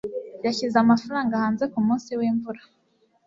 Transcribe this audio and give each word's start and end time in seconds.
Yashyize 0.45 0.75
amafaranga 0.79 1.41
hanze 1.43 1.63
kumunsi 1.73 2.09
wimvura. 2.19 2.61